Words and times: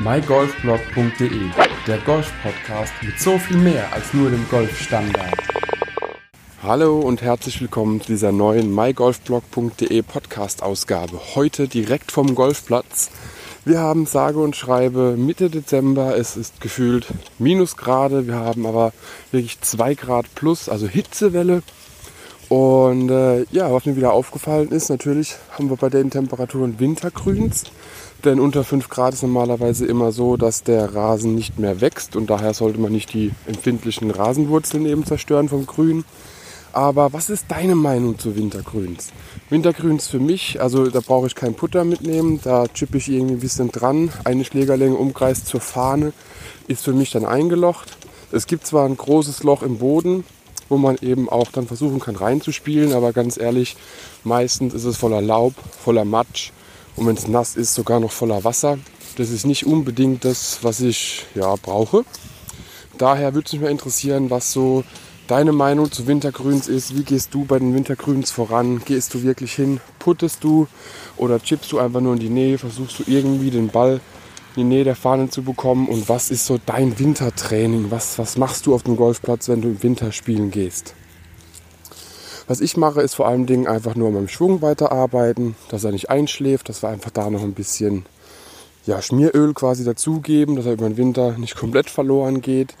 mygolfblog.de, 0.00 1.50
der 1.88 1.98
Golf-Podcast 1.98 2.92
mit 3.02 3.18
so 3.18 3.36
viel 3.36 3.56
mehr 3.56 3.92
als 3.92 4.14
nur 4.14 4.30
dem 4.30 4.48
Golfstandard. 4.48 5.34
Hallo 6.62 7.00
und 7.00 7.20
herzlich 7.20 7.60
willkommen 7.60 8.00
zu 8.00 8.06
dieser 8.06 8.30
neuen 8.30 8.72
mygolfblog.de 8.72 10.02
Podcast-Ausgabe. 10.02 11.18
Heute 11.34 11.66
direkt 11.66 12.12
vom 12.12 12.36
Golfplatz. 12.36 13.10
Wir 13.64 13.80
haben 13.80 14.06
sage 14.06 14.38
und 14.38 14.54
schreibe 14.54 15.16
Mitte 15.16 15.50
Dezember. 15.50 16.16
Es 16.16 16.36
ist 16.36 16.60
gefühlt 16.60 17.08
Minusgrade. 17.40 18.28
Wir 18.28 18.36
haben 18.36 18.66
aber 18.66 18.92
wirklich 19.32 19.60
2 19.60 19.94
Grad 19.94 20.32
plus, 20.36 20.68
also 20.68 20.86
Hitzewelle. 20.86 21.64
Und 22.48 23.10
äh, 23.10 23.44
ja, 23.50 23.72
was 23.72 23.84
mir 23.84 23.96
wieder 23.96 24.12
aufgefallen 24.12 24.70
ist, 24.70 24.88
natürlich 24.88 25.36
haben 25.50 25.68
wir 25.68 25.76
bei 25.76 25.90
den 25.90 26.10
Temperaturen 26.10 26.80
Wintergrüns. 26.80 27.64
Denn 28.24 28.40
unter 28.40 28.64
5 28.64 28.88
Grad 28.88 29.14
ist 29.14 29.22
normalerweise 29.22 29.86
immer 29.86 30.12
so, 30.12 30.36
dass 30.36 30.64
der 30.64 30.94
Rasen 30.94 31.34
nicht 31.34 31.58
mehr 31.58 31.80
wächst 31.80 32.16
und 32.16 32.30
daher 32.30 32.52
sollte 32.52 32.80
man 32.80 32.90
nicht 32.90 33.12
die 33.12 33.30
empfindlichen 33.46 34.10
Rasenwurzeln 34.10 34.86
eben 34.86 35.04
zerstören 35.04 35.48
vom 35.48 35.66
Grün. 35.66 36.04
Aber 36.72 37.12
was 37.12 37.30
ist 37.30 37.46
deine 37.48 37.74
Meinung 37.74 38.18
zu 38.18 38.36
Wintergrüns? 38.36 39.08
Wintergrüns 39.50 40.08
für 40.08 40.18
mich, 40.18 40.60
also 40.60 40.88
da 40.88 41.00
brauche 41.00 41.26
ich 41.26 41.34
kein 41.34 41.54
Putter 41.54 41.84
mitnehmen, 41.84 42.40
da 42.42 42.66
chippe 42.66 42.98
ich 42.98 43.08
irgendwie 43.08 43.34
ein 43.34 43.40
bisschen 43.40 43.70
dran. 43.70 44.10
Eine 44.24 44.44
Schlägerlänge 44.44 44.96
Umkreis 44.96 45.44
zur 45.44 45.60
Fahne 45.60 46.12
ist 46.66 46.84
für 46.84 46.92
mich 46.92 47.10
dann 47.10 47.24
eingelocht. 47.24 47.96
Es 48.32 48.46
gibt 48.46 48.66
zwar 48.66 48.84
ein 48.84 48.96
großes 48.96 49.44
Loch 49.44 49.62
im 49.62 49.78
Boden, 49.78 50.24
wo 50.68 50.76
man 50.76 50.96
eben 51.00 51.28
auch 51.28 51.50
dann 51.50 51.66
versuchen 51.66 52.00
kann 52.00 52.16
reinzuspielen, 52.16 52.92
aber 52.92 53.12
ganz 53.12 53.36
ehrlich, 53.38 53.76
meistens 54.24 54.74
ist 54.74 54.84
es 54.84 54.96
voller 54.96 55.20
Laub, 55.20 55.54
voller 55.82 56.04
Matsch 56.04 56.50
und 56.96 57.06
wenn 57.06 57.16
es 57.16 57.28
nass 57.28 57.56
ist, 57.56 57.74
sogar 57.74 58.00
noch 58.00 58.12
voller 58.12 58.44
Wasser. 58.44 58.78
Das 59.16 59.30
ist 59.30 59.46
nicht 59.46 59.66
unbedingt 59.66 60.24
das, 60.24 60.58
was 60.62 60.80
ich 60.80 61.26
ja, 61.34 61.54
brauche. 61.56 62.04
Daher 62.98 63.34
würde 63.34 63.46
es 63.46 63.52
mich 63.52 63.62
mal 63.62 63.70
interessieren, 63.70 64.30
was 64.30 64.52
so 64.52 64.84
deine 65.28 65.52
Meinung 65.52 65.92
zu 65.92 66.06
Wintergrüns 66.06 66.68
ist. 66.68 66.96
Wie 66.96 67.04
gehst 67.04 67.34
du 67.34 67.44
bei 67.44 67.58
den 67.58 67.74
Wintergrüns 67.74 68.30
voran? 68.30 68.82
Gehst 68.84 69.14
du 69.14 69.22
wirklich 69.22 69.52
hin? 69.52 69.80
Puttest 69.98 70.42
du 70.42 70.66
oder 71.16 71.38
chippst 71.38 71.70
du 71.70 71.78
einfach 71.78 72.00
nur 72.00 72.14
in 72.14 72.18
die 72.18 72.30
Nähe? 72.30 72.58
Versuchst 72.58 72.98
du 72.98 73.04
irgendwie 73.06 73.50
den 73.50 73.68
Ball 73.68 74.00
die 74.58 74.64
Nähe 74.64 74.84
der 74.84 74.96
Fahne 74.96 75.30
zu 75.30 75.42
bekommen? 75.42 75.88
Und 75.88 76.08
was 76.08 76.30
ist 76.30 76.44
so 76.44 76.58
dein 76.64 76.98
Wintertraining? 76.98 77.90
Was, 77.90 78.18
was 78.18 78.36
machst 78.36 78.66
du 78.66 78.74
auf 78.74 78.82
dem 78.82 78.96
Golfplatz, 78.96 79.48
wenn 79.48 79.62
du 79.62 79.68
im 79.68 79.82
Winter 79.82 80.12
spielen 80.12 80.50
gehst? 80.50 80.94
Was 82.46 82.60
ich 82.60 82.76
mache, 82.76 83.02
ist 83.02 83.14
vor 83.14 83.28
allen 83.28 83.46
Dingen 83.46 83.66
einfach 83.66 83.94
nur 83.94 84.10
mit 84.10 84.20
dem 84.20 84.28
Schwung 84.28 84.62
weiterarbeiten, 84.62 85.54
dass 85.68 85.84
er 85.84 85.92
nicht 85.92 86.10
einschläft, 86.10 86.68
dass 86.68 86.82
wir 86.82 86.88
einfach 86.88 87.10
da 87.10 87.30
noch 87.30 87.42
ein 87.42 87.54
bisschen 87.54 88.06
ja, 88.86 89.02
Schmieröl 89.02 89.52
quasi 89.52 89.84
dazugeben, 89.84 90.56
dass 90.56 90.64
er 90.64 90.72
über 90.72 90.88
den 90.88 90.96
Winter 90.96 91.32
nicht 91.32 91.56
komplett 91.56 91.90
verloren 91.90 92.40
geht. 92.40 92.74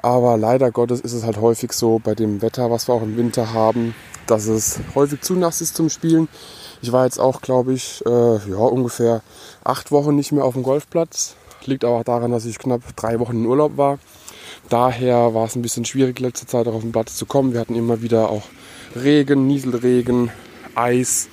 Aber 0.00 0.36
leider 0.36 0.70
Gottes 0.70 1.00
ist 1.00 1.12
es 1.12 1.24
halt 1.24 1.40
häufig 1.40 1.72
so 1.72 2.00
bei 2.02 2.14
dem 2.14 2.42
Wetter, 2.42 2.70
was 2.70 2.88
wir 2.88 2.94
auch 2.94 3.02
im 3.02 3.16
Winter 3.16 3.52
haben, 3.52 3.94
dass 4.28 4.46
es 4.46 4.78
häufig 4.94 5.20
zu 5.20 5.34
nass 5.34 5.60
ist 5.60 5.74
zum 5.74 5.90
Spielen. 5.90 6.28
Ich 6.80 6.92
war 6.92 7.04
jetzt 7.04 7.18
auch, 7.18 7.40
glaube 7.40 7.72
ich, 7.72 8.04
äh, 8.06 8.10
ja, 8.10 8.56
ungefähr 8.56 9.22
acht 9.64 9.90
Wochen 9.90 10.14
nicht 10.14 10.32
mehr 10.32 10.44
auf 10.44 10.54
dem 10.54 10.62
Golfplatz. 10.62 11.34
Liegt 11.64 11.84
aber 11.84 12.04
daran, 12.04 12.30
dass 12.30 12.44
ich 12.44 12.58
knapp 12.58 12.82
drei 12.96 13.18
Wochen 13.18 13.36
in 13.38 13.46
Urlaub 13.46 13.76
war. 13.76 13.98
Daher 14.68 15.34
war 15.34 15.46
es 15.46 15.56
ein 15.56 15.62
bisschen 15.62 15.84
schwierig, 15.84 16.20
letzte 16.20 16.46
Zeit 16.46 16.68
auch 16.68 16.74
auf 16.74 16.82
den 16.82 16.92
Platz 16.92 17.16
zu 17.16 17.26
kommen. 17.26 17.52
Wir 17.52 17.60
hatten 17.60 17.74
immer 17.74 18.02
wieder 18.02 18.30
auch 18.30 18.44
Regen, 18.94 19.46
Nieselregen, 19.46 20.30
Eis 20.74 21.28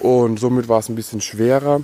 und 0.00 0.38
somit 0.38 0.68
war 0.68 0.80
es 0.80 0.88
ein 0.88 0.94
bisschen 0.94 1.20
schwerer. 1.20 1.80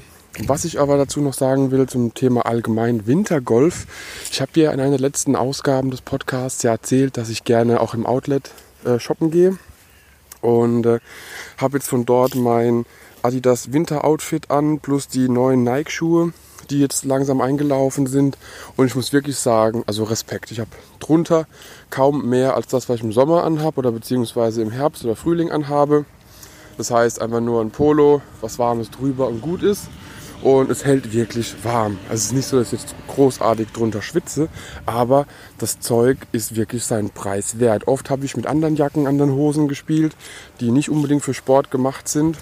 Was 0.47 0.65
ich 0.65 0.81
aber 0.81 0.97
dazu 0.97 1.21
noch 1.21 1.35
sagen 1.35 1.71
will 1.71 1.87
zum 1.87 2.15
Thema 2.15 2.47
allgemein 2.47 3.07
Wintergolf. 3.07 3.87
Ich 4.31 4.41
habe 4.41 4.53
dir 4.53 4.73
in 4.73 4.81
einer 4.81 4.91
der 4.91 5.01
letzten 5.01 5.37
Ausgaben 5.37 5.91
des 5.91 6.01
Podcasts 6.01 6.63
ja 6.63 6.71
erzählt, 6.71 7.19
dass 7.19 7.29
ich 7.29 7.45
gerne 7.45 7.81
auch 7.81 7.93
im 7.93 8.07
Outlet 8.07 8.51
äh, 8.85 8.99
shoppen 8.99 9.31
gehe. 9.31 9.59
Und 10.43 10.85
äh, 10.85 10.99
habe 11.57 11.79
jetzt 11.79 11.89
von 11.89 12.05
dort 12.05 12.35
mein 12.35 12.85
Adidas 13.23 13.73
Winter 13.73 14.05
Outfit 14.05 14.51
an, 14.51 14.81
plus 14.81 15.09
die 15.09 15.29
neuen 15.29 15.63
Nike-Schuhe, 15.63 16.33
die 16.69 16.81
jetzt 16.81 17.05
langsam 17.05 17.41
eingelaufen 17.41 18.07
sind. 18.07 18.37
Und 18.77 18.87
ich 18.87 18.95
muss 18.95 19.13
wirklich 19.13 19.37
sagen, 19.37 19.85
also 19.87 20.05
Respekt. 20.05 20.51
Ich 20.51 20.61
habe 20.61 20.71
drunter 21.01 21.47
kaum 21.89 22.29
mehr 22.29 22.55
als 22.55 22.67
das, 22.67 22.89
was 22.89 22.97
ich 22.97 23.05
im 23.05 23.13
Sommer 23.13 23.45
anhabe 23.45 23.79
oder 23.79 23.93
beziehungsweise 23.93 24.61
im 24.61 24.71
Herbst 24.71 25.05
oder 25.05 25.17
Frühling 25.17 25.51
anhabe. 25.51 26.05
Das 26.77 26.91
heißt 26.91 27.23
einfach 27.23 27.41
nur 27.41 27.63
ein 27.63 27.71
Polo, 27.71 28.21
was 28.41 28.59
warmes 28.59 28.91
drüber 28.91 29.29
und 29.29 29.41
gut 29.41 29.63
ist 29.63 29.89
und 30.43 30.71
es 30.71 30.85
hält 30.85 31.13
wirklich 31.13 31.55
warm. 31.63 31.99
Also 32.09 32.15
es 32.15 32.25
ist 32.27 32.33
nicht 32.33 32.49
so, 32.49 32.59
dass 32.59 32.73
ich 32.73 32.81
jetzt 32.81 32.95
großartig 33.09 33.69
drunter 33.69 34.03
schwitze, 34.03 34.49
aber 34.87 35.27
das 35.59 35.81
Zeug 35.81 36.19
ist 36.33 36.57
wirklich 36.57 36.85
seinen 36.85 37.11
Preis 37.11 37.59
wert. 37.59 37.87
Oft 37.87 38.11
habe 38.11 38.25
ich 38.25 38.37
mit 38.37 38.47
anderen 38.47 38.77
Jacken, 38.77 39.07
anderen 39.07 39.33
Hosen 39.33 39.69
gespielt, 39.69 40.17
die 40.61 40.71
nicht 40.71 40.89
unbedingt 40.89 41.23
für 41.23 41.35
Sport 41.35 41.71
gemacht 41.71 42.09
sind. 42.09 42.39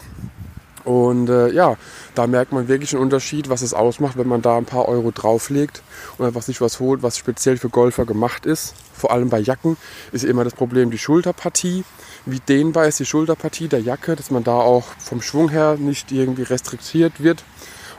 Und 0.84 1.28
äh, 1.28 1.50
ja, 1.53 1.77
da 2.15 2.27
merkt 2.27 2.53
man 2.53 2.69
wirklich 2.69 2.94
einen 2.94 3.03
Unterschied, 3.03 3.50
was 3.50 3.60
es 3.60 3.75
ausmacht, 3.75 4.16
wenn 4.16 4.27
man 4.27 4.41
da 4.41 4.56
ein 4.56 4.65
paar 4.65 4.89
Euro 4.89 5.10
drauflegt 5.10 5.83
und 6.16 6.25
einfach 6.25 6.41
sich 6.41 6.62
was 6.62 6.81
holt, 6.81 7.03
was 7.03 7.19
speziell 7.19 7.59
für 7.59 7.69
Golfer 7.69 8.06
gemacht 8.06 8.47
ist. 8.47 8.75
Vor 8.94 9.12
allem 9.12 9.28
bei 9.28 9.41
Jacken 9.41 9.77
ist 10.10 10.25
immer 10.25 10.43
das 10.43 10.55
Problem 10.55 10.91
die 10.91 10.99
Schulterpartie. 10.99 11.84
Wie 12.25 12.41
dehnbar 12.41 12.87
ist 12.87 12.99
die 12.99 13.05
Schulterpartie 13.05 13.69
der 13.69 13.81
Jacke, 13.81 14.16
dass 14.16 14.31
man 14.31 14.43
da 14.43 14.55
auch 14.55 14.84
vom 14.99 15.21
Schwung 15.21 15.50
her 15.50 15.77
nicht 15.78 16.12
irgendwie 16.12 16.43
restriktiert 16.43 17.22
wird 17.22 17.44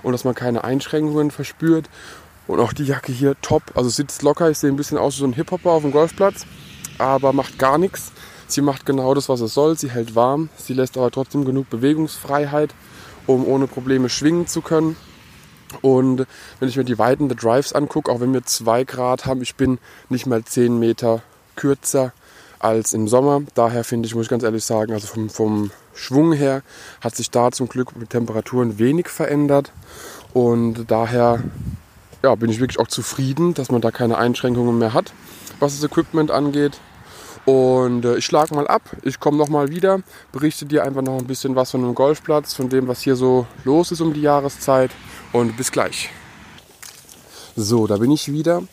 und 0.03 0.11
dass 0.11 0.23
man 0.23 0.35
keine 0.35 0.63
Einschränkungen 0.63 1.31
verspürt. 1.31 1.89
Und 2.47 2.59
auch 2.59 2.73
die 2.73 2.83
Jacke 2.83 3.11
hier 3.11 3.35
top, 3.41 3.63
also 3.75 3.89
sitzt 3.89 4.23
locker. 4.23 4.49
Ich 4.49 4.57
sehe 4.57 4.69
ein 4.69 4.75
bisschen 4.75 4.97
aus 4.97 5.15
wie 5.15 5.19
so 5.19 5.25
ein 5.25 5.33
Hip-Hopper 5.33 5.71
auf 5.71 5.83
dem 5.83 5.91
Golfplatz, 5.91 6.45
aber 6.97 7.33
macht 7.33 7.59
gar 7.59 7.77
nichts. 7.77 8.11
Sie 8.47 8.61
macht 8.61 8.85
genau 8.85 9.13
das, 9.13 9.29
was 9.29 9.39
es 9.39 9.53
soll. 9.53 9.77
Sie 9.77 9.89
hält 9.89 10.15
warm. 10.15 10.49
Sie 10.57 10.73
lässt 10.73 10.97
aber 10.97 11.11
trotzdem 11.11 11.45
genug 11.45 11.69
Bewegungsfreiheit, 11.69 12.73
um 13.27 13.45
ohne 13.45 13.67
Probleme 13.67 14.09
schwingen 14.09 14.47
zu 14.47 14.61
können. 14.61 14.97
Und 15.81 16.27
wenn 16.59 16.67
ich 16.67 16.75
mir 16.75 16.83
die 16.83 16.99
Weiten 16.99 17.29
der 17.29 17.37
Drives 17.37 17.71
angucke, 17.71 18.11
auch 18.11 18.19
wenn 18.19 18.33
wir 18.33 18.43
zwei 18.43 18.83
Grad 18.83 19.25
haben, 19.25 19.41
ich 19.41 19.55
bin 19.55 19.79
nicht 20.09 20.25
mal 20.25 20.43
zehn 20.43 20.77
Meter 20.77 21.21
kürzer 21.55 22.11
als 22.59 22.93
im 22.93 23.07
Sommer. 23.07 23.41
Daher 23.53 23.83
finde 23.83 24.07
ich, 24.07 24.15
muss 24.15 24.25
ich 24.25 24.29
ganz 24.29 24.43
ehrlich 24.43 24.65
sagen, 24.65 24.93
also 24.93 25.07
vom, 25.07 25.29
vom 25.29 25.71
Schwung 25.93 26.33
her 26.33 26.61
hat 27.01 27.15
sich 27.15 27.31
da 27.31 27.51
zum 27.51 27.67
Glück 27.67 27.95
mit 27.95 28.09
Temperaturen 28.11 28.79
wenig 28.79 29.07
verändert. 29.07 29.71
Und 30.33 30.85
daher 30.89 31.43
ja, 32.23 32.35
bin 32.35 32.49
ich 32.49 32.59
wirklich 32.59 32.79
auch 32.79 32.87
zufrieden, 32.87 33.53
dass 33.53 33.71
man 33.71 33.81
da 33.81 33.91
keine 33.91 34.17
Einschränkungen 34.17 34.77
mehr 34.77 34.93
hat, 34.93 35.13
was 35.59 35.79
das 35.79 35.89
Equipment 35.89 36.31
angeht. 36.31 36.79
Und 37.45 38.05
äh, 38.05 38.17
ich 38.17 38.25
schlage 38.25 38.53
mal 38.53 38.67
ab, 38.67 38.83
ich 39.01 39.19
komme 39.19 39.37
nochmal 39.37 39.69
wieder, 39.69 40.01
berichte 40.31 40.65
dir 40.65 40.83
einfach 40.83 41.01
noch 41.01 41.17
ein 41.17 41.25
bisschen 41.25 41.55
was 41.55 41.71
von 41.71 41.81
dem 41.81 41.95
Golfplatz, 41.95 42.53
von 42.53 42.69
dem, 42.69 42.87
was 42.87 43.01
hier 43.01 43.15
so 43.15 43.47
los 43.63 43.91
ist 43.91 44.01
um 44.01 44.13
die 44.13 44.21
Jahreszeit. 44.21 44.91
Und 45.31 45.57
bis 45.57 45.71
gleich. 45.71 46.09
So, 47.55 47.87
da 47.87 47.97
bin 47.97 48.11
ich 48.11 48.31
wieder. 48.31 48.63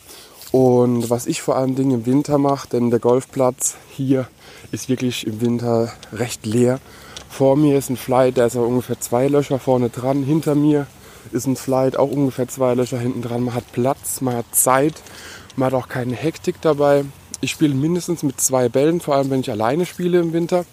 Und 0.51 1.09
was 1.09 1.27
ich 1.27 1.41
vor 1.41 1.55
allen 1.55 1.75
Dingen 1.75 1.91
im 1.91 2.05
Winter 2.05 2.37
mache, 2.37 2.69
denn 2.69 2.89
der 2.89 2.99
Golfplatz 2.99 3.77
hier 3.89 4.27
ist 4.71 4.89
wirklich 4.89 5.25
im 5.27 5.41
Winter 5.41 5.91
recht 6.11 6.45
leer. 6.45 6.79
Vor 7.29 7.55
mir 7.55 7.77
ist 7.77 7.89
ein 7.89 7.95
Flight, 7.95 8.37
der 8.37 8.47
ist 8.47 8.57
auch 8.57 8.67
ungefähr 8.67 8.99
zwei 8.99 9.27
Löcher 9.27 9.59
vorne 9.59 9.89
dran. 9.89 10.23
Hinter 10.23 10.55
mir 10.55 10.87
ist 11.31 11.45
ein 11.45 11.55
Flight, 11.55 11.97
auch 11.97 12.09
ungefähr 12.11 12.47
zwei 12.47 12.73
Löcher 12.73 12.99
hinten 12.99 13.21
dran. 13.21 13.43
Man 13.43 13.53
hat 13.53 13.71
Platz, 13.71 14.19
man 14.21 14.35
hat 14.35 14.45
Zeit, 14.51 14.95
man 15.55 15.67
hat 15.67 15.73
auch 15.73 15.87
keine 15.87 16.15
Hektik 16.15 16.55
dabei. 16.61 17.05
Ich 17.39 17.51
spiele 17.51 17.75
mindestens 17.75 18.23
mit 18.23 18.41
zwei 18.41 18.67
Bällen, 18.67 18.99
vor 18.99 19.15
allem 19.15 19.29
wenn 19.29 19.39
ich 19.41 19.51
alleine 19.51 19.85
spiele 19.85 20.19
im 20.19 20.33
Winter, 20.33 20.65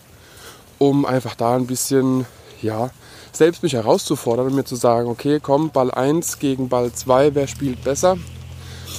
um 0.78 1.04
einfach 1.04 1.36
da 1.36 1.54
ein 1.54 1.66
bisschen, 1.66 2.26
ja, 2.62 2.90
selbst 3.32 3.62
mich 3.62 3.74
herauszufordern 3.74 4.46
und 4.46 4.54
mir 4.54 4.64
zu 4.64 4.76
sagen, 4.76 5.08
okay, 5.08 5.38
komm, 5.40 5.70
Ball 5.70 5.90
1 5.90 6.38
gegen 6.38 6.68
Ball 6.68 6.92
2, 6.92 7.34
wer 7.34 7.46
spielt 7.46 7.84
besser? 7.84 8.16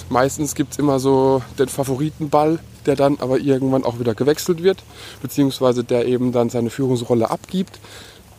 Meistens 0.09 0.55
gibt 0.55 0.73
es 0.73 0.79
immer 0.79 0.99
so 0.99 1.41
den 1.59 1.67
Favoritenball, 1.67 2.59
der 2.87 2.95
dann 2.95 3.17
aber 3.19 3.39
irgendwann 3.39 3.83
auch 3.83 3.99
wieder 3.99 4.15
gewechselt 4.15 4.63
wird, 4.63 4.83
beziehungsweise 5.21 5.83
der 5.83 6.05
eben 6.05 6.31
dann 6.31 6.49
seine 6.49 6.69
Führungsrolle 6.69 7.29
abgibt. 7.29 7.79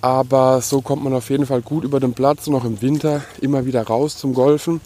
Aber 0.00 0.60
so 0.60 0.80
kommt 0.80 1.02
man 1.02 1.12
auf 1.12 1.30
jeden 1.30 1.46
Fall 1.46 1.60
gut 1.60 1.84
über 1.84 2.00
den 2.00 2.14
Platz 2.14 2.46
und 2.46 2.54
auch 2.54 2.64
im 2.64 2.80
Winter 2.82 3.22
immer 3.40 3.66
wieder 3.66 3.82
raus 3.82 4.16
zum 4.16 4.32
Golfen. 4.32 4.80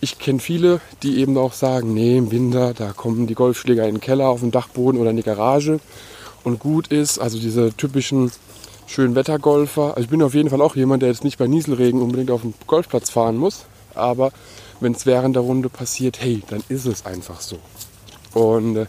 Ich 0.00 0.18
kenne 0.18 0.40
viele, 0.40 0.80
die 1.02 1.18
eben 1.18 1.36
auch 1.38 1.52
sagen, 1.52 1.94
nee, 1.94 2.16
im 2.16 2.30
Winter, 2.30 2.74
da 2.74 2.92
kommen 2.92 3.26
die 3.26 3.34
Golfschläger 3.34 3.86
in 3.86 3.96
den 3.96 4.00
Keller, 4.00 4.28
auf 4.28 4.40
den 4.40 4.50
Dachboden 4.50 5.00
oder 5.00 5.10
in 5.10 5.16
die 5.16 5.22
Garage. 5.22 5.80
Und 6.44 6.60
gut 6.60 6.88
ist, 6.88 7.18
also 7.18 7.38
diese 7.38 7.72
typischen 7.76 8.30
schönen 8.86 9.14
Wettergolfer. 9.14 9.90
Also 9.90 10.02
ich 10.02 10.08
bin 10.08 10.22
auf 10.22 10.34
jeden 10.34 10.50
Fall 10.50 10.62
auch 10.62 10.76
jemand, 10.76 11.02
der 11.02 11.10
jetzt 11.10 11.24
nicht 11.24 11.38
bei 11.38 11.46
Nieselregen 11.46 12.00
unbedingt 12.00 12.30
auf 12.30 12.42
den 12.42 12.54
Golfplatz 12.66 13.10
fahren 13.10 13.36
muss. 13.36 13.64
Aber 13.94 14.32
wenn 14.80 14.92
es 14.92 15.06
während 15.06 15.36
der 15.36 15.42
Runde 15.42 15.68
passiert, 15.68 16.20
hey, 16.20 16.42
dann 16.48 16.62
ist 16.68 16.86
es 16.86 17.04
einfach 17.04 17.40
so. 17.40 17.58
Und 18.34 18.76
äh, 18.76 18.86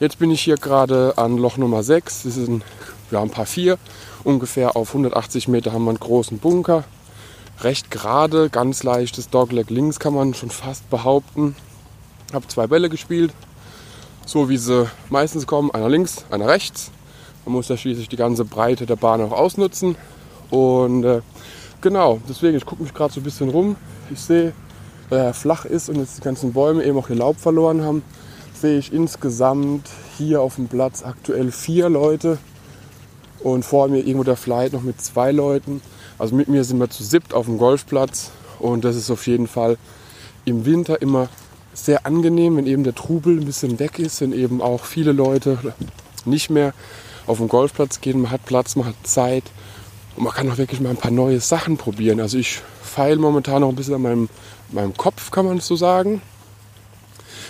jetzt 0.00 0.18
bin 0.18 0.30
ich 0.30 0.40
hier 0.40 0.56
gerade 0.56 1.14
an 1.16 1.36
Loch 1.36 1.56
Nummer 1.56 1.82
6. 1.82 2.22
Das 2.24 2.36
ist 2.36 2.48
ein, 2.48 2.62
ja, 3.10 3.20
ein 3.22 3.30
paar 3.30 3.46
4. 3.46 3.78
Ungefähr 4.24 4.76
auf 4.76 4.88
180 4.88 5.48
Meter 5.48 5.72
haben 5.72 5.84
wir 5.84 5.90
einen 5.90 6.00
großen 6.00 6.38
Bunker. 6.38 6.84
recht 7.60 7.90
gerade, 7.90 8.50
ganz 8.50 8.82
leichtes 8.82 9.30
Dogleg 9.30 9.70
links 9.70 9.98
kann 9.98 10.14
man 10.14 10.34
schon 10.34 10.50
fast 10.50 10.88
behaupten. 10.90 11.56
Habe 12.32 12.46
zwei 12.48 12.66
Bälle 12.66 12.88
gespielt, 12.88 13.32
so 14.24 14.48
wie 14.48 14.56
sie 14.56 14.88
meistens 15.10 15.46
kommen, 15.46 15.70
einer 15.70 15.88
links, 15.88 16.24
einer 16.30 16.48
rechts. 16.48 16.90
Man 17.44 17.54
muss 17.54 17.68
ja 17.68 17.76
schließlich 17.76 18.08
die 18.08 18.16
ganze 18.16 18.44
Breite 18.44 18.86
der 18.86 18.96
Bahn 18.96 19.20
auch 19.20 19.32
ausnutzen. 19.32 19.96
Und 20.50 21.04
äh, 21.04 21.20
genau, 21.80 22.20
deswegen, 22.28 22.56
ich 22.56 22.64
gucke 22.64 22.82
mich 22.82 22.94
gerade 22.94 23.12
so 23.12 23.20
ein 23.20 23.24
bisschen 23.24 23.48
rum. 23.48 23.76
Ich 24.10 24.20
sehe, 24.20 24.52
weil 25.08 25.20
er 25.20 25.34
flach 25.34 25.64
ist 25.64 25.88
und 25.88 25.96
jetzt 25.96 26.18
die 26.18 26.22
ganzen 26.22 26.52
Bäume 26.52 26.84
eben 26.84 26.96
auch 26.96 27.10
ihr 27.10 27.16
Laub 27.16 27.38
verloren 27.38 27.82
haben, 27.82 28.02
sehe 28.62 28.78
ich 28.78 28.92
insgesamt 28.92 29.90
hier 30.16 30.40
auf 30.40 30.54
dem 30.54 30.68
Platz 30.68 31.02
aktuell 31.02 31.50
vier 31.50 31.88
Leute 31.88 32.38
und 33.40 33.64
vor 33.64 33.88
mir 33.88 33.98
irgendwo 33.98 34.22
der 34.22 34.36
Flight 34.36 34.72
noch 34.72 34.82
mit 34.82 35.00
zwei 35.00 35.32
Leuten. 35.32 35.82
Also 36.16 36.36
mit 36.36 36.46
mir 36.46 36.62
sind 36.62 36.78
wir 36.78 36.88
zu 36.88 37.02
siebt 37.02 37.34
auf 37.34 37.46
dem 37.46 37.58
Golfplatz 37.58 38.30
und 38.60 38.84
das 38.84 38.94
ist 38.94 39.10
auf 39.10 39.26
jeden 39.26 39.48
Fall 39.48 39.78
im 40.44 40.64
Winter 40.64 41.02
immer 41.02 41.28
sehr 41.74 42.06
angenehm, 42.06 42.56
wenn 42.56 42.68
eben 42.68 42.84
der 42.84 42.94
Trubel 42.94 43.40
ein 43.40 43.44
bisschen 43.44 43.80
weg 43.80 43.98
ist, 43.98 44.20
wenn 44.20 44.32
eben 44.32 44.62
auch 44.62 44.84
viele 44.84 45.10
Leute 45.10 45.58
nicht 46.24 46.48
mehr 46.48 46.72
auf 47.26 47.38
den 47.38 47.48
Golfplatz 47.48 48.00
gehen. 48.00 48.22
Man 48.22 48.30
hat 48.30 48.44
Platz, 48.44 48.76
man 48.76 48.86
hat 48.86 48.94
Zeit 49.02 49.44
und 50.16 50.22
man 50.22 50.32
kann 50.32 50.48
auch 50.48 50.58
wirklich 50.58 50.80
mal 50.80 50.90
ein 50.90 50.96
paar 50.96 51.10
neue 51.10 51.40
Sachen 51.40 51.78
probieren. 51.78 52.20
Also 52.20 52.38
ich 52.38 52.60
feile 52.80 53.16
momentan 53.16 53.62
noch 53.62 53.70
ein 53.70 53.76
bisschen 53.76 53.94
an 53.94 54.02
meinem, 54.02 54.28
meinem 54.70 54.96
Kopf, 54.96 55.32
kann 55.32 55.46
man 55.46 55.58
so 55.58 55.74
sagen. 55.74 56.22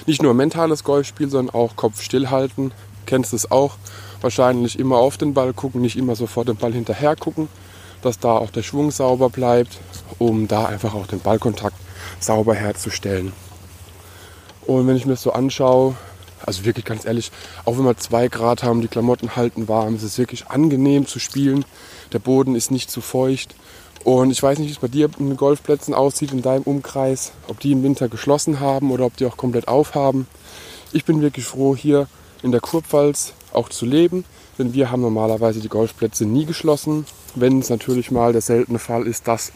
Nicht 0.06 0.22
nur 0.22 0.34
mentales 0.34 0.82
Golfspiel, 0.84 1.28
sondern 1.28 1.54
auch 1.54 1.76
Kopf 1.76 2.02
stillhalten. 2.02 2.72
Kennst 3.06 3.32
es 3.32 3.50
auch? 3.50 3.76
Wahrscheinlich 4.20 4.78
immer 4.78 4.96
auf 4.99 5.16
den 5.16 5.34
Ball 5.34 5.52
gucken, 5.52 5.81
nicht 5.81 5.96
immer 5.96 6.16
sofort 6.16 6.49
den 6.49 6.56
Ball 6.56 6.72
hinterher 6.72 7.16
gucken, 7.16 7.49
dass 8.02 8.19
da 8.19 8.32
auch 8.32 8.50
der 8.50 8.62
Schwung 8.62 8.90
sauber 8.90 9.31
bleibt, 9.31 9.78
um 10.19 10.49
da 10.49 10.66
einfach 10.66 10.94
auch 10.94 11.06
den 11.06 11.20
Ballkontakt 11.20 11.76
sauber 12.20 12.54
herzustellen. 12.54 13.32
Und 14.66 14.87
wenn 14.87 14.96
ich 14.96 15.06
mir 15.06 15.12
das 15.12 15.22
so 15.22 15.32
anschaue, 15.32 15.96
also 16.44 16.64
wirklich 16.64 16.84
ganz 16.84 17.05
ehrlich, 17.05 17.31
auch 17.64 17.78
wenn 17.78 17.84
wir 17.84 17.96
zwei 17.96 18.28
Grad 18.28 18.62
haben, 18.62 18.81
die 18.81 18.88
Klamotten 18.88 19.37
halten 19.37 19.69
warm, 19.69 19.94
es 19.94 20.02
ist 20.02 20.19
wirklich 20.19 20.48
angenehm 20.48 21.06
zu 21.06 21.19
spielen. 21.19 21.64
Der 22.12 22.19
Boden 22.19 22.55
ist 22.55 22.70
nicht 22.70 22.90
zu 22.90 23.00
feucht. 23.00 23.55
Und 24.04 24.31
ich 24.31 24.43
weiß 24.43 24.58
nicht, 24.58 24.69
wie 24.69 24.72
es 24.72 24.78
bei 24.78 24.88
dir 24.88 25.08
den 25.08 25.37
Golfplätzen 25.37 25.94
aussieht, 25.94 26.32
in 26.32 26.43
deinem 26.43 26.62
Umkreis, 26.62 27.32
ob 27.46 27.60
die 27.60 27.72
im 27.72 27.82
Winter 27.82 28.08
geschlossen 28.08 28.58
haben 28.58 28.90
oder 28.90 29.06
ob 29.06 29.16
die 29.16 29.26
auch 29.26 29.37
komplett 29.37 29.69
aufhaben. 29.69 30.26
Ich 30.93 31.04
bin 31.04 31.20
wirklich 31.20 31.44
froh, 31.44 31.76
hier 31.76 32.08
in 32.43 32.50
der 32.50 32.60
Kurpfalz 32.60 33.32
auch 33.52 33.69
zu 33.69 33.87
leben, 33.87 34.25
denn 34.58 34.75
wir 34.75 34.90
haben 34.90 35.02
normalerweise 35.02 35.60
die 35.60 35.69
Golfplätze 35.69 36.26
nie 36.26 36.46
geschlossen. 36.46 37.06
Wenn 37.34 37.60
es 37.60 37.70
natürlich 37.70 38.10
mal 38.10 38.32
der 38.32 38.43
seltene 38.43 38.78
Fall 38.78 39.06
ist, 39.06 39.28
dass 39.28 39.52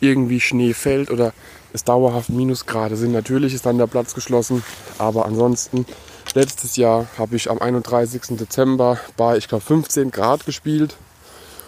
irgendwie 0.00 0.40
Schnee 0.40 0.74
fällt 0.74 1.10
oder 1.10 1.32
es 1.72 1.84
dauerhaft 1.84 2.30
Minusgrade 2.30 2.96
sind, 2.96 3.12
natürlich 3.12 3.54
ist 3.54 3.66
dann 3.66 3.78
der 3.78 3.86
Platz 3.86 4.14
geschlossen. 4.14 4.62
Aber 4.98 5.24
ansonsten, 5.24 5.86
letztes 6.34 6.76
Jahr 6.76 7.06
habe 7.16 7.36
ich 7.36 7.50
am 7.50 7.60
31. 7.60 8.36
Dezember 8.36 8.98
bei, 9.16 9.36
ich 9.36 9.48
glaube, 9.48 9.64
15 9.64 10.10
Grad 10.10 10.44
gespielt. 10.46 10.96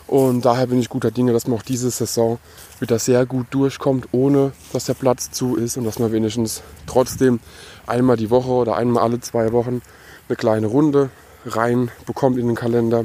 Und 0.06 0.44
daher 0.44 0.68
bin 0.68 0.78
ich 0.78 0.88
guter 0.88 1.10
Dinge, 1.10 1.32
dass 1.32 1.48
man 1.48 1.58
auch 1.58 1.62
diese 1.62 1.90
Saison 1.90 2.38
wieder 2.78 2.98
sehr 2.98 3.26
gut 3.26 3.46
durchkommt, 3.50 4.08
ohne 4.12 4.52
dass 4.72 4.84
der 4.84 4.94
Platz 4.94 5.32
zu 5.32 5.56
ist 5.56 5.76
und 5.76 5.84
dass 5.84 5.98
man 5.98 6.12
wenigstens 6.12 6.62
trotzdem 6.86 7.40
einmal 7.86 8.16
die 8.16 8.30
Woche 8.30 8.50
oder 8.50 8.76
einmal 8.76 9.02
alle 9.02 9.20
zwei 9.20 9.52
Wochen 9.52 9.82
eine 10.28 10.36
kleine 10.36 10.68
Runde 10.68 11.10
rein 11.44 11.90
bekommt 12.06 12.38
in 12.38 12.46
den 12.46 12.56
Kalender, 12.56 13.04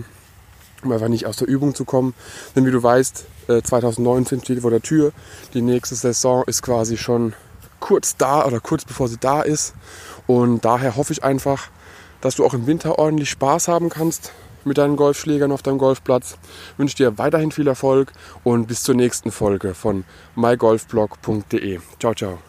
um 0.83 0.91
einfach 0.91 1.07
nicht 1.07 1.25
aus 1.25 1.37
der 1.37 1.47
Übung 1.47 1.73
zu 1.73 1.85
kommen. 1.85 2.13
Denn 2.55 2.65
wie 2.65 2.71
du 2.71 2.81
weißt, 2.81 3.25
2019 3.63 4.39
äh, 4.39 4.41
steht 4.43 4.61
vor 4.61 4.71
der 4.71 4.81
Tür. 4.81 5.11
Die 5.53 5.61
nächste 5.61 5.95
Saison 5.95 6.43
ist 6.45 6.61
quasi 6.61 6.97
schon 6.97 7.33
kurz 7.79 8.15
da 8.15 8.45
oder 8.45 8.59
kurz 8.59 8.85
bevor 8.85 9.07
sie 9.07 9.17
da 9.17 9.41
ist. 9.41 9.73
Und 10.27 10.65
daher 10.65 10.95
hoffe 10.95 11.13
ich 11.13 11.23
einfach, 11.23 11.69
dass 12.21 12.35
du 12.35 12.45
auch 12.45 12.53
im 12.53 12.67
Winter 12.67 12.99
ordentlich 12.99 13.31
Spaß 13.31 13.67
haben 13.67 13.89
kannst 13.89 14.31
mit 14.65 14.77
deinen 14.77 14.95
Golfschlägern 14.95 15.51
auf 15.51 15.61
deinem 15.61 15.77
Golfplatz. 15.77 16.37
Ich 16.73 16.79
wünsche 16.79 16.97
dir 16.97 17.17
weiterhin 17.17 17.51
viel 17.51 17.67
Erfolg 17.67 18.11
und 18.43 18.67
bis 18.67 18.83
zur 18.83 18.95
nächsten 18.95 19.31
Folge 19.31 19.73
von 19.73 20.03
mygolfblog.de. 20.35 21.79
Ciao, 21.99 22.13
ciao. 22.13 22.39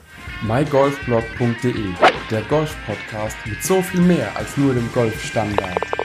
mygolfblog.de, 0.42 1.94
der 2.30 2.42
Golf-Podcast 2.42 3.36
mit 3.46 3.62
so 3.62 3.82
viel 3.82 4.00
mehr 4.00 4.36
als 4.36 4.56
nur 4.56 4.74
dem 4.74 4.88
Golfstandard. 4.92 6.01